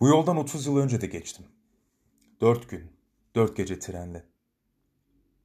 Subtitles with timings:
[0.00, 1.46] Bu yoldan 30 yıl önce de geçtim.
[2.40, 2.92] 4 gün,
[3.34, 4.26] 4 gece trenle.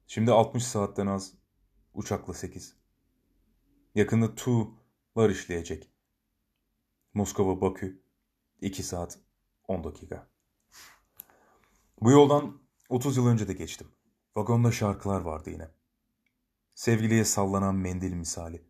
[0.06, 1.34] Şimdi 60 saatten az,
[1.94, 2.76] uçakla 8.
[3.94, 5.90] Yakında Tu'lar işleyecek.
[7.14, 8.02] Moskova, Bakü,
[8.60, 9.18] 2 saat,
[9.68, 10.26] 10 dakika.
[12.00, 13.88] Bu yoldan 30 yıl önce de geçtim.
[14.36, 15.68] Vagonda şarkılar vardı yine.
[16.74, 18.64] Sevgiliye sallanan mendil misali.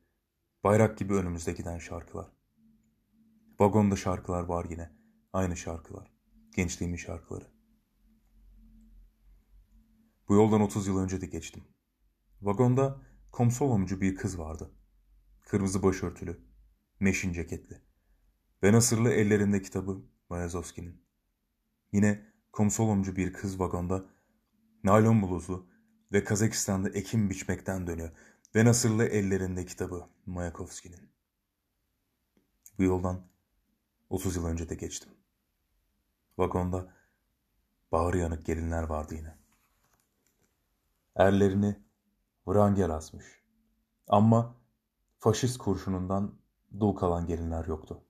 [0.64, 2.32] Bayrak gibi önümüzde giden şarkılar.
[3.60, 5.03] Vagonda şarkılar var yine.
[5.34, 6.12] Aynı şarkılar.
[6.56, 7.44] Gençliğimin şarkıları.
[10.28, 11.64] Bu yoldan 30 yıl önce de geçtim.
[12.42, 13.00] Vagonda
[13.32, 14.70] komsolomcu bir kız vardı.
[15.42, 16.40] Kırmızı başörtülü,
[17.00, 17.82] meşin ceketli.
[18.62, 21.02] Ve nasırlı ellerinde kitabı Mayazovski'nin.
[21.92, 24.04] Yine komsolomcu bir kız vagonda,
[24.84, 25.70] naylon bluzlu
[26.12, 28.10] ve Kazakistan'da ekim biçmekten dönüyor.
[28.54, 31.10] Ve nasırlı ellerinde kitabı Mayakovski'nin.
[32.78, 33.26] Bu yoldan
[34.10, 35.10] 30 yıl önce de geçtim.
[36.38, 36.86] Vagonda
[37.92, 39.38] bağrı yanık gelinler vardı yine.
[41.16, 41.82] Erlerini
[42.46, 43.42] vrangel asmış.
[44.08, 44.54] Ama
[45.18, 46.34] faşist kurşunundan
[46.80, 48.00] dul kalan gelinler yoktu.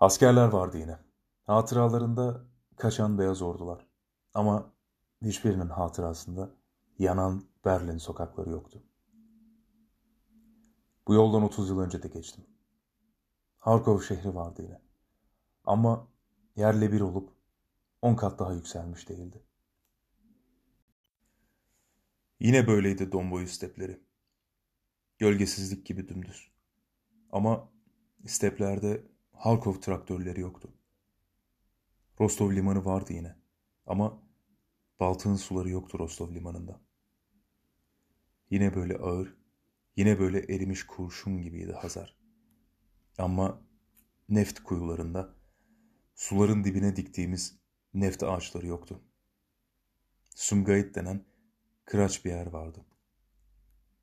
[0.00, 0.98] Askerler vardı yine.
[1.46, 2.44] Hatıralarında
[2.76, 3.86] kaçan beyaz ordular.
[4.34, 4.72] Ama
[5.22, 6.50] hiçbirinin hatırasında
[6.98, 8.82] yanan Berlin sokakları yoktu.
[11.08, 12.44] Bu yoldan 30 yıl önce de geçtim.
[13.58, 14.85] Harkov şehri vardı yine.
[15.66, 16.08] Ama
[16.56, 17.30] yerle bir olup
[18.02, 19.42] on kat daha yükselmiş değildi.
[22.40, 24.00] Yine böyleydi Domboyu stepleri.
[25.18, 26.50] Gölgesizlik gibi dümdüz.
[27.32, 27.72] Ama
[28.26, 30.72] steplerde Halkov traktörleri yoktu.
[32.20, 33.36] Rostov limanı vardı yine.
[33.86, 34.22] Ama
[35.00, 36.80] Baltığın suları yoktu Rostov limanında.
[38.50, 39.36] Yine böyle ağır,
[39.96, 42.16] yine böyle erimiş kurşun gibiydi Hazar.
[43.18, 43.62] Ama
[44.28, 45.35] neft kuyularında
[46.16, 47.58] suların dibine diktiğimiz
[47.94, 49.00] neft ağaçları yoktu.
[50.34, 51.24] Sumgayit denen
[51.84, 52.84] kıraç bir yer vardı.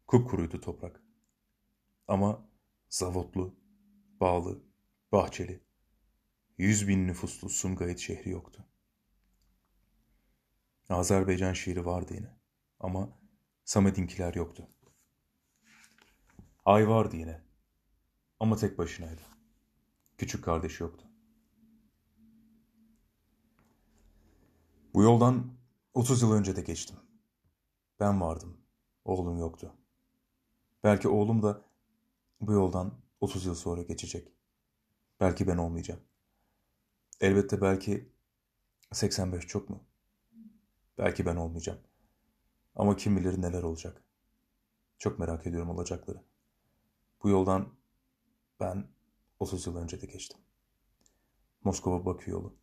[0.08, 1.04] Kupkuruydu toprak.
[2.08, 2.50] Ama
[2.90, 3.56] zavotlu,
[4.20, 4.64] bağlı,
[5.12, 5.64] bahçeli,
[6.58, 8.66] yüz bin nüfuslu Sumgayit şehri yoktu.
[10.90, 12.38] Azerbaycan şiiri vardı yine
[12.80, 13.20] ama
[13.66, 14.68] Samet'inkiler yoktu.
[16.66, 17.42] Ay vardı yine
[18.40, 19.22] ama tek başınaydı.
[20.18, 21.12] Küçük kardeşi yoktu.
[24.94, 25.54] Bu yoldan
[25.94, 26.96] 30 yıl önce de geçtim.
[28.00, 28.58] Ben vardım.
[29.06, 29.74] Oğlum yoktu.
[30.84, 31.62] Belki oğlum da
[32.42, 34.34] bu yoldan 30 yıl sonra geçecek.
[35.20, 36.02] Belki ben olmayacağım.
[37.22, 38.14] Elbette belki
[38.92, 39.84] 85 çok mu?
[40.98, 41.80] Belki ben olmayacağım.
[42.75, 44.04] Ama kim bilir neler olacak.
[44.98, 46.24] Çok merak ediyorum olacakları.
[47.24, 47.70] Bu yoldan
[48.60, 48.88] ben
[49.40, 50.40] 30 yıl önce de geçtim.
[51.64, 52.56] Moskova Bakü yolu.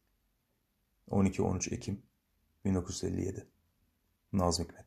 [1.10, 2.09] 12-13 Ekim
[2.65, 3.47] 1957.
[4.32, 4.87] Nazım Hikmet.